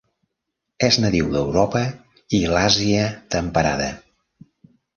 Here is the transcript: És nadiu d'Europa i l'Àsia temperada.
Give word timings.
És 0.87 0.95
nadiu 1.03 1.27
d'Europa 1.35 1.83
i 2.39 2.41
l'Àsia 2.55 3.07
temperada. 3.37 3.95